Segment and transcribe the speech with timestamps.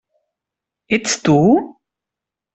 [0.95, 1.37] Ets tu?